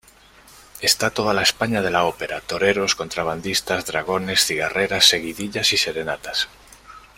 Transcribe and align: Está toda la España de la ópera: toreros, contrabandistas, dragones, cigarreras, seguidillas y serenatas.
Está 0.79 1.11
toda 1.11 1.31
la 1.31 1.43
España 1.43 1.83
de 1.83 1.91
la 1.91 2.05
ópera: 2.05 2.41
toreros, 2.41 2.95
contrabandistas, 2.95 3.85
dragones, 3.85 4.43
cigarreras, 4.43 5.05
seguidillas 5.07 5.73
y 5.73 5.77
serenatas. 5.77 6.47